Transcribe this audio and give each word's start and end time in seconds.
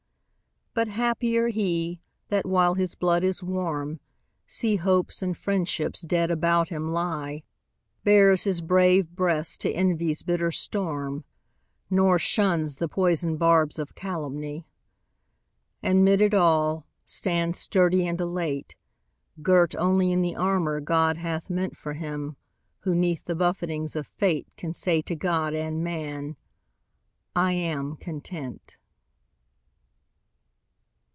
But 0.73 0.87
happier 0.87 1.49
he, 1.49 1.99
that, 2.29 2.45
while 2.45 2.75
his 2.75 2.95
blood 2.95 3.25
is 3.25 3.43
warm, 3.43 3.99
See 4.47 4.77
hopes 4.77 5.21
and 5.21 5.35
friendships 5.37 5.99
dead 5.99 6.31
about 6.31 6.69
him 6.69 6.91
lie 6.91 7.43
Bares 8.05 8.45
his 8.45 8.61
brave 8.61 9.09
breast 9.09 9.59
to 9.61 9.69
envy's 9.73 10.21
bitter 10.21 10.49
storm, 10.49 11.25
Nor 11.89 12.17
shuns 12.19 12.77
the 12.77 12.87
poison 12.87 13.35
barbs 13.35 13.79
of 13.79 13.95
calumny; 13.95 14.65
And 15.83 16.05
'mid 16.05 16.21
it 16.21 16.33
all, 16.33 16.87
stands 17.05 17.59
sturdy 17.59 18.07
and 18.07 18.19
elate, 18.21 18.77
Girt 19.41 19.75
only 19.75 20.13
in 20.13 20.21
the 20.21 20.37
armor 20.37 20.79
God 20.79 21.17
hath 21.17 21.49
meant 21.49 21.75
For 21.75 21.95
him 21.95 22.37
who 22.79 22.95
'neath 22.95 23.25
the 23.25 23.35
buffetings 23.35 23.97
of 23.97 24.07
fate 24.07 24.47
Can 24.55 24.73
say 24.73 25.01
to 25.01 25.15
God 25.15 25.53
and 25.53 25.83
man: 25.83 26.37
"I 27.35 27.51
am 27.51 27.97
content." 27.97 28.77